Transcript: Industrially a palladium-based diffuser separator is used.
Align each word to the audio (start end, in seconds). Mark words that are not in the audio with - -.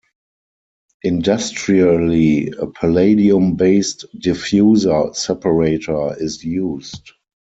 Industrially 1.03 2.49
a 2.59 2.65
palladium-based 2.65 4.05
diffuser 4.17 5.15
separator 5.15 6.15
is 6.19 6.43
used. 6.43 7.11